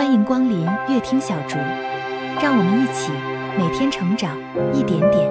[0.00, 1.56] 欢迎光临乐听小竹，
[2.40, 3.12] 让我们一起
[3.58, 4.34] 每天成长
[4.74, 5.30] 一点点。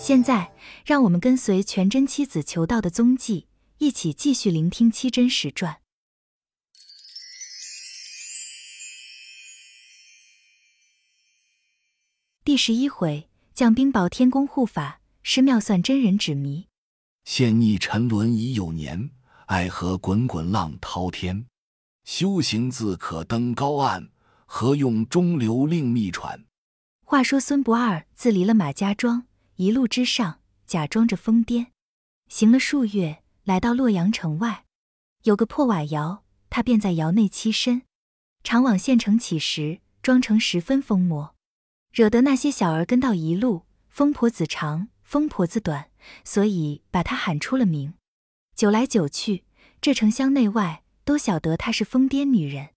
[0.00, 0.50] 现在，
[0.86, 5.82] 让我们跟随全真七子求道的踪迹，一起继续聆听七真实传
[12.42, 16.68] 第十一回：降冰雹天宫护法，施妙算真人指迷。
[17.26, 19.10] 现逆沉沦已有年，
[19.48, 21.44] 爱河滚滚浪滔天。
[22.04, 24.10] 修行自可登高岸，
[24.44, 26.44] 何用中流令觅船？
[27.02, 29.26] 话说孙不二自离了马家庄，
[29.56, 31.68] 一路之上假装着疯癫，
[32.28, 34.66] 行了数月，来到洛阳城外，
[35.22, 37.82] 有个破瓦窑，他便在窑内栖身，
[38.42, 41.34] 常往县城乞食，装成十分疯魔，
[41.90, 45.90] 惹得那些小儿跟到一路，疯婆子长，疯婆子短，
[46.22, 47.94] 所以把他喊出了名。
[48.54, 49.44] 久来久去，
[49.80, 50.83] 这城乡内外。
[51.04, 52.70] 都晓得她是疯癫女人，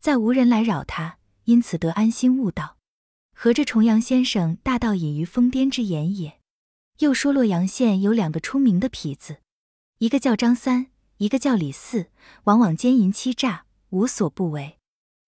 [0.00, 2.76] 再无人来扰她，因此得安心悟道。
[3.36, 6.40] 合着重阳先生大道隐于疯癫之言也。
[6.98, 9.38] 又说洛阳县有两个出名的痞子，
[9.98, 12.10] 一个叫张三，一个叫李四，
[12.44, 14.78] 往往奸淫欺诈，无所不为。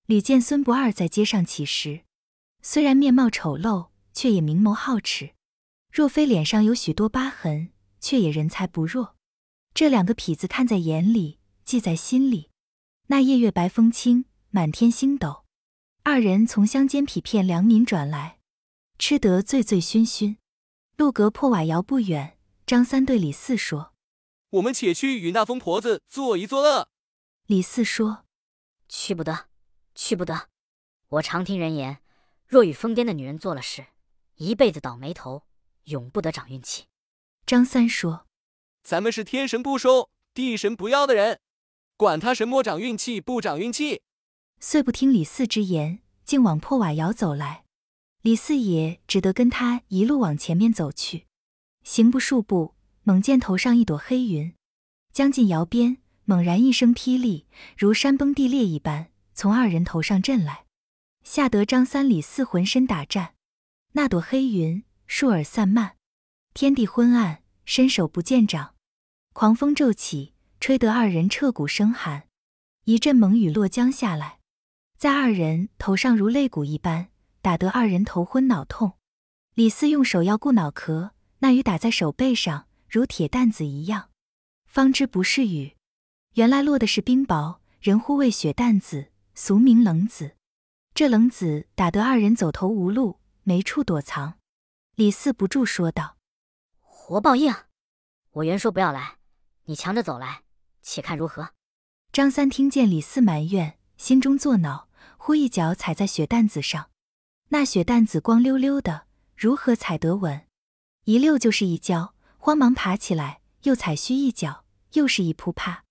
[0.07, 2.03] 屡见孙不二在街上乞食，
[2.63, 5.35] 虽然面貌丑陋，却也明眸皓齿；
[5.93, 9.17] 若非脸上有许多疤痕，却也人才不弱。
[9.75, 11.36] 这两个痞子看在眼里。
[11.67, 12.53] 记在心里。
[13.09, 15.45] 那夜月白风清，满天星斗。
[16.05, 18.39] 二人从乡间痞骗良民转来，
[19.01, 20.37] 吃得醉醉醺醺。
[20.97, 23.93] 路隔破瓦窑不远，张三对李四说
[24.51, 26.89] ：“我们且去与那疯婆子作一作乐。”
[27.47, 28.25] 李四说
[28.89, 29.49] ：“去不得，
[29.97, 30.49] 去不得。
[31.09, 31.99] 我常听人言，
[32.47, 33.87] 若与疯癫的女人做了事，
[34.37, 35.43] 一辈子倒霉头，
[35.85, 36.85] 永不得长运气。”
[37.45, 38.29] 张三说
[38.85, 41.41] ：“咱们是天神不收，地神不要的人。”
[41.99, 44.03] 管他什么长运气不长运气，
[44.61, 47.65] 遂不听李四之言，竟往破瓦窑走来。
[48.21, 51.25] 李四也只得跟他一路往前面走去。
[51.85, 52.75] 行不数步，
[53.05, 54.53] 猛见头上一朵黑云，
[55.11, 57.47] 将近窑边，猛然一声霹雳，
[57.79, 60.67] 如山崩地裂一般，从二人头上震来，
[61.25, 63.33] 吓得张三李四浑身打颤。
[63.93, 65.97] 那朵黑云倏尔散漫，
[66.53, 68.75] 天地昏暗，伸手不见掌，
[69.33, 70.35] 狂风骤起。
[70.67, 72.27] 吹得二人彻骨生寒，
[72.87, 74.41] 一阵猛雨落江下来，
[74.99, 77.07] 在二人头上如肋骨一般，
[77.41, 78.95] 打得二人头昏脑痛。
[79.55, 84.11] 李四用手要顾脑壳，那雨打在手背上，如铁蛋子一样，
[84.67, 85.77] 方知不是雨，
[86.35, 90.35] 原来落的是冰雹，人呼为雪蛋子，俗名冷子。
[90.95, 94.41] 这冷子打得二人走投无路，没处躲藏。
[94.97, 96.17] 李四不住说道
[96.83, 97.55] ：“活报应！
[98.33, 99.19] 我原说不要来，
[99.67, 100.43] 你强着走来。”
[100.87, 101.51] 且看如何。
[102.13, 104.89] 张三听见李四埋怨，心中作恼，
[105.19, 106.91] 忽一脚踩在雪蛋子上，
[107.49, 110.47] 那雪蛋子光溜溜的，如何踩得稳？
[111.05, 115.85] 一溜就是一跤，慌忙爬起来，又踩虚一脚，又是一扑啪，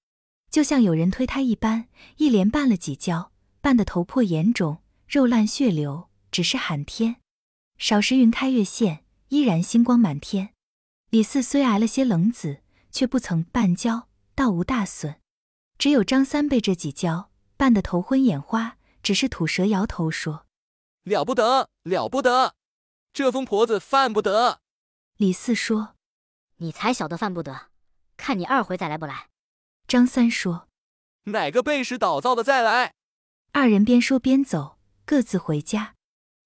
[0.50, 3.32] 就像有人推他一般，一连绊了几跤，
[3.62, 7.18] 绊得头破眼肿，肉烂血流，只是喊天。
[7.78, 10.54] 少时云开月现，依然星光满天。
[11.10, 14.08] 李四虽挨了些冷子，却不曾绊跤。
[14.36, 15.16] 倒无大损，
[15.78, 20.46] 只有张三被这几跤绊得头昏眼花，只是吐舌摇头说
[21.04, 22.54] ：“了不得，了不得，
[23.14, 24.60] 这疯婆子犯不得。”
[25.16, 25.96] 李四说
[26.58, 27.70] ：“你才晓得犯不得，
[28.18, 29.30] 看你二回再来不来。”
[29.88, 30.68] 张三说
[31.32, 32.94] ：“哪个背时倒灶的再来？”
[33.54, 35.96] 二人边说边走，各自回家。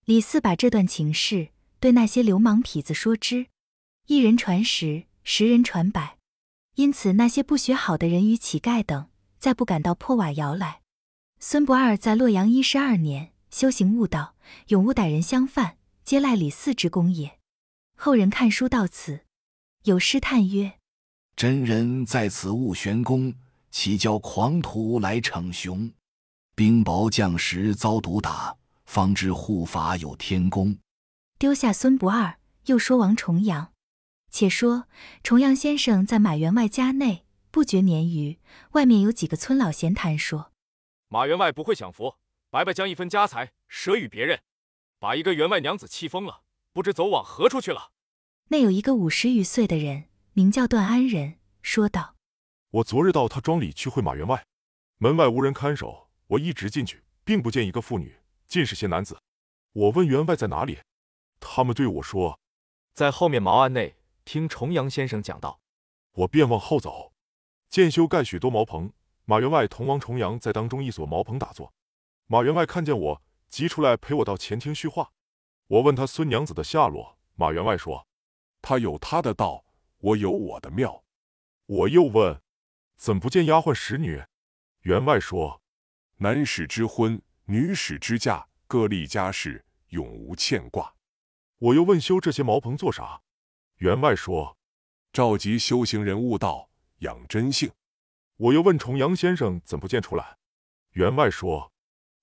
[0.05, 3.47] 李四把这段情事对那些流氓痞子说之，
[4.05, 6.18] 一人传十，十人传百。
[6.79, 10.79] 因此，那些不学好的人与乞丐等，再不敢到破瓦窑来。
[11.37, 14.35] 孙不二在洛阳一十二年，修行悟道，
[14.67, 15.75] 永无歹人相犯，
[16.05, 17.37] 皆赖李四之功也。
[17.97, 19.25] 后人看书到此，
[19.83, 20.79] 有诗叹曰
[21.35, 23.33] ：“真人在此悟玄功，
[23.69, 25.91] 岂教狂徒来逞雄？
[26.55, 28.55] 冰雹降时遭毒打，
[28.85, 30.77] 方知护法有天功。”
[31.37, 32.37] 丢下孙不二，
[32.67, 33.73] 又说王重阳。
[34.31, 34.87] 且说
[35.23, 38.39] 重阳先生在马员外家内不觉年余，
[38.71, 40.51] 外面有几个村老闲谈说，
[41.07, 42.15] 马员外不会享福，
[42.49, 44.41] 白白将一分家财舍与别人，
[44.99, 47.91] 把一个员外娘子气疯了，不知走往何处去了。
[48.49, 52.15] 那有一个五十余岁的人，名叫段安仁，说道
[52.69, 54.45] ：“我昨日到他庄里去会马员外，
[54.97, 58.17] 门外无人看守，我一直进去，并不见一个妇女，
[58.47, 59.19] 尽是些男子。
[59.73, 60.79] 我问员外在哪里，
[61.39, 62.39] 他们对我说，
[62.93, 63.95] 在后面茅庵内。”
[64.31, 65.59] 听重阳先生讲道，
[66.11, 67.13] 我便往后走，
[67.67, 68.93] 见修盖许多茅棚，
[69.25, 71.73] 马员外同王重阳在当中一所茅棚打坐。
[72.27, 75.13] 马员外看见我，急出来陪我到前厅叙话。
[75.65, 78.05] 我问他孙娘子的下落，马员外说
[78.61, 79.65] ：“他有他的道，
[79.97, 81.03] 我有我的庙。”
[81.65, 82.39] 我又问
[82.95, 84.23] ：“怎不见丫鬟使女？”
[84.85, 85.63] 员外说
[86.21, 90.93] ：“男使之婚，女使之嫁，各立家事，永无牵挂。”
[91.57, 93.23] 我又问修这些茅棚做啥？
[93.79, 94.57] 员外说
[95.13, 97.71] ：“召集修行人悟道，养真性。”
[98.35, 100.37] 我又问重阳先生怎不见出来？
[100.91, 101.71] 员外说：“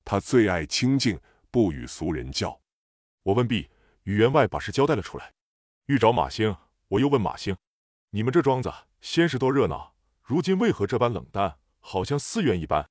[0.05, 1.19] 他最爱清静，
[1.51, 2.61] 不与俗人交。”
[3.25, 3.71] 我问毕，
[4.03, 5.33] 与员外把事交代了出来。
[5.87, 6.55] 欲找马兴，
[6.89, 7.57] 我又问马兴
[8.13, 8.71] ：“你们这庄子
[9.01, 12.87] 先是多热闹，如今为何这般冷淡，好像寺院一般？”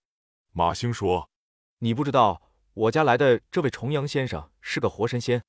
[0.54, 1.30] 马兴说
[1.78, 2.42] ：“你不知道，
[2.74, 5.44] 我家来的这位重阳先生是个活神仙，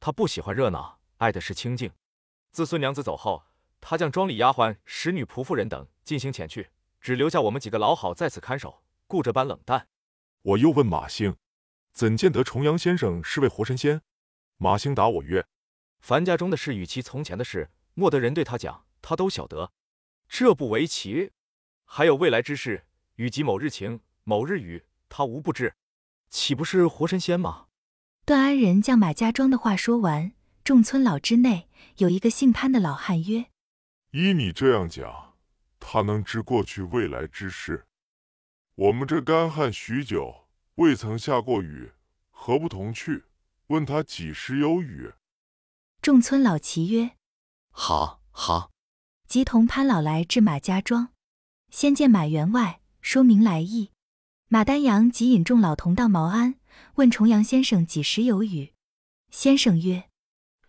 [0.00, 1.92] 他不喜欢热闹，爱的是清静。
[2.56, 3.42] 自孙娘子走后，
[3.82, 6.70] 他将庄里丫鬟、使女、仆妇人等进行遣去，
[7.02, 9.88] 只留下我们几个老好在此看守，故这般冷淡。”
[10.40, 11.36] 我又问马兴
[11.92, 14.00] ：“怎见得重阳先生是位活神仙？”
[14.56, 15.44] 马兴答我曰
[16.00, 19.72] ：“樊家中的事与其从前的事，莫得人对他讲，他都晓得。
[20.26, 21.32] 这不为奇，
[21.84, 22.86] 还有未来之事，
[23.16, 25.74] 与及某日晴、某日雨，他无不知，
[26.30, 27.66] 岂不是活神仙吗？”
[28.24, 30.32] 段安仁将马家庄的话说完，
[30.66, 31.68] 众村老之内
[31.98, 33.46] 有一个姓潘的老汉曰
[34.10, 35.36] ：“依你这样讲，
[35.78, 37.86] 他能知过去未来之事。
[38.74, 41.92] 我们这干旱许久，未曾下过雨，
[42.30, 43.26] 何不同去？”
[43.68, 45.12] 问他几时有雨？
[46.02, 47.12] 众村老齐曰
[47.70, 48.72] ：“好，好。”
[49.28, 51.10] 即同潘老来至马家庄，
[51.70, 53.92] 先见马员外，说明来意。
[54.48, 56.56] 马丹阳即引众老同到茅庵，
[56.96, 58.72] 问重阳先生几时有雨。
[59.30, 60.08] 先生曰：“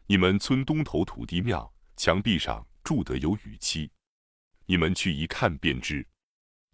[0.10, 3.92] 你们村东头土地庙墙壁上铸得有雨漆，
[4.66, 6.08] 你们去一看便知。”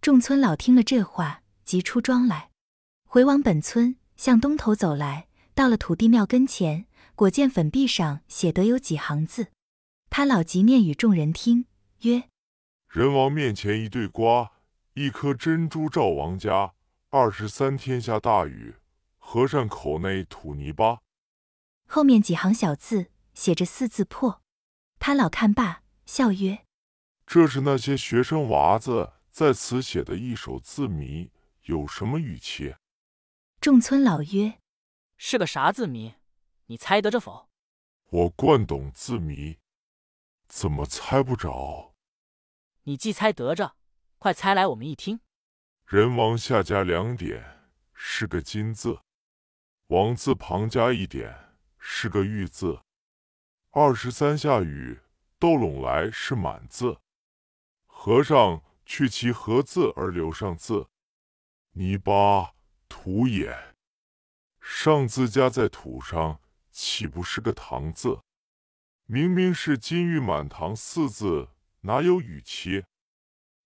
[0.02, 2.52] 众村老听了这话，即出庄来，
[3.08, 5.28] 回往本村，向东头走来。
[5.56, 6.86] 到了土地庙跟前，
[7.16, 9.48] 果见粉壁上写得有几行字。
[10.10, 11.66] 他老即念与众人听，
[12.02, 12.30] 曰
[12.90, 14.52] ：“人王面前一对瓜，
[14.94, 16.74] 一颗珍珠照王家。
[17.10, 18.76] 二十三天下大雨，
[19.18, 21.00] 和尚口内吐泥巴。”
[21.88, 24.42] 后面几行小字写着四字破。
[25.00, 26.66] 他老看罢，笑曰
[27.28, 31.32] ：“这是那些学生娃子在此写的一首字谜，
[31.64, 32.76] 有什么语气？”
[33.60, 34.60] 众村老曰。
[35.16, 36.16] 是个啥字谜？
[36.66, 37.50] 你猜得着否？
[38.10, 39.58] 我惯懂字谜，
[40.48, 41.96] 怎么猜不着？
[42.84, 43.78] 你既猜得着，
[44.18, 45.22] 快猜来，我们一听。
[45.86, 49.02] 人王下加两点，是个金字；
[49.88, 52.82] 王字旁加一点，是个玉字。
[53.76, 55.00] 二十三下雨，
[55.40, 57.00] 斗拢来是满字。
[57.88, 60.86] 和尚去其何字而留上字？
[61.72, 62.54] 泥巴
[62.88, 63.74] 土也。
[64.62, 66.40] 上字加在土上，
[66.70, 68.20] 岂不是个堂字？
[69.08, 71.50] 明明是金玉满堂四字，
[71.82, 72.84] 哪有雨期？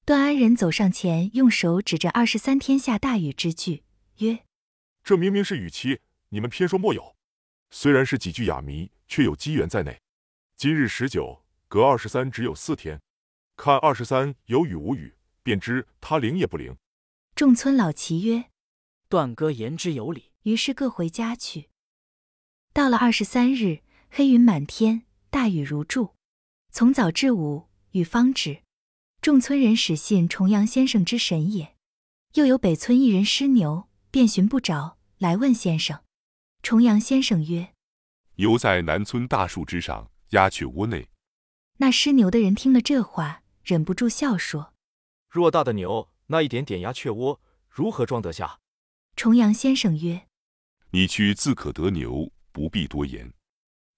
[0.06, 3.84] 段安仁走上前，用手指着“二十三天下大雨”之句，
[4.20, 4.46] 曰
[5.04, 6.00] ：“这明明是雨期，
[6.30, 7.18] 你们偏说莫有。
[7.70, 10.02] 虽然是几句哑谜，却有机缘在内。
[10.56, 13.02] 今日十九，隔二十三只有四天，
[13.56, 16.76] 看二十三有雨无雨，便知他灵也不灵。”
[17.36, 18.46] 众村老齐曰
[19.10, 21.70] ：“段哥言之有理。”于是各回家去。
[22.72, 26.16] 到了二十三日，黑云满天，大雨如注。
[26.72, 28.64] 从早至午，雨方止。
[29.22, 31.76] 众村人始信重阳先生之神也。
[32.36, 36.02] 又有北村一人失牛，便寻不着，来问先生。
[36.64, 37.74] 重阳先生曰
[38.38, 41.10] ：“牛在南村大树之上，鸦雀窝内。”
[41.78, 44.74] 那施牛的人听了这话，忍不住笑说
[45.32, 47.40] ：“偌大的牛，那一点点鸦雀窝，
[47.70, 48.60] 如何装得下？”
[49.16, 50.28] 重阳先生曰：
[50.92, 53.34] 你去自可得牛，不必多言。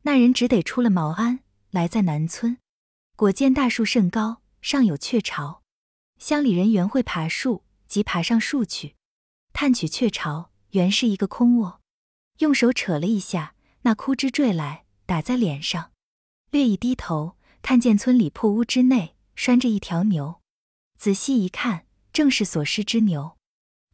[0.03, 1.39] 那人只得出了茅庵，
[1.71, 2.57] 来在南村，
[3.15, 5.61] 果见大树甚高，上有雀巢。
[6.17, 8.95] 乡里人原会爬树，即爬上树去，
[9.53, 11.81] 探取雀巢，原是一个空窝。
[12.39, 15.91] 用手扯了一下，那枯枝坠来，打在脸上。
[16.51, 20.41] 略一低头，看见村里破屋之内拴着一条牛。
[20.97, 23.37] 仔细一看，正是所失之牛。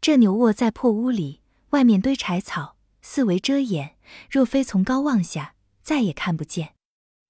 [0.01, 2.75] 这牛卧在破屋里，外面堆柴草。
[3.01, 3.97] 四围遮掩，
[4.31, 6.73] 若非从高望下，再也看不见。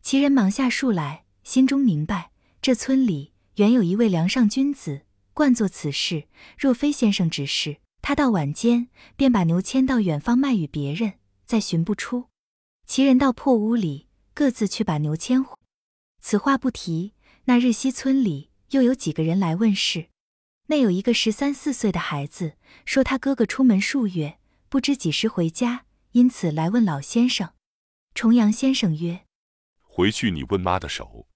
[0.01, 2.31] 其人忙下树来，心中明白，
[2.61, 5.01] 这村里原有一位梁上君子，
[5.33, 6.29] 惯做此事。
[6.57, 12.29] 若非先生指示，他到晚间便把牛牵到远方卖与别人，再寻不出。
[12.85, 15.57] 其人到破屋里，各自去把牛牵回。
[16.19, 17.13] 此话不提。
[17.47, 20.09] 那日西村里又有几个人来问事，
[20.65, 27.53] 内有一个十三四岁的孩子，说他哥哥出门数月，不知几时回家，因此来问老先生。
[28.15, 29.25] 重阳先生曰
[29.81, 31.27] ：“回去你问妈的手。”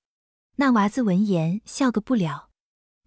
[0.58, 2.50] 那娃子闻言笑个不了。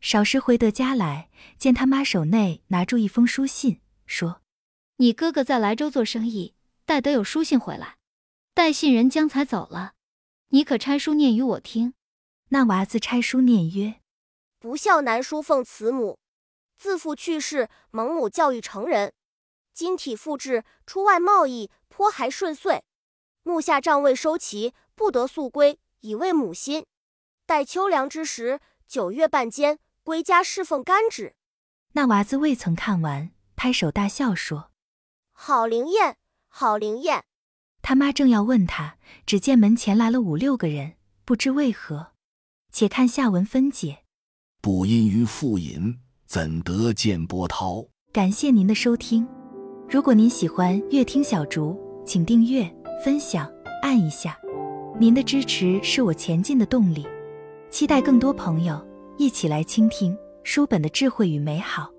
[0.00, 4.42] 少时回得家来，见他妈手内拿住一封书信，说
[4.98, 7.96] ：“你哥哥在莱州做生意，待得有书信回来，
[8.54, 9.94] 带信人将才走了，
[10.48, 11.94] 你可拆书念与我听。”
[12.50, 14.00] 那娃子拆书念曰
[14.60, 16.18] ：“不孝男书奉慈母，
[16.76, 19.14] 自父去世，蒙母教育成人，
[19.72, 22.84] 今体复至，出外贸易颇还顺遂。
[23.42, 26.84] 目下账未收齐，不得速归，以慰母心。
[27.46, 31.34] 待秋凉之时，九月半间归家侍奉干纸。”
[31.92, 34.70] 那娃子未曾看完，拍手大笑说
[35.32, 36.18] ：“好灵验，
[36.48, 37.24] 好灵验！”
[37.82, 38.96] 他妈正要问他，
[39.26, 40.92] 只见门前来了五六个人，
[41.24, 42.12] 不知为何。
[42.72, 43.98] 且看下文分解。
[44.62, 47.84] 不因于父隐，怎得见波涛？
[48.12, 49.26] 感谢您的收听。
[49.90, 52.64] 如果您喜欢乐听小竹，请订阅、
[53.04, 54.38] 分享、按一下。
[54.98, 57.06] 您的支持是我前进的动力。
[57.68, 58.82] 期待更多朋友
[59.18, 61.91] 一起来倾听书本的智慧与美好。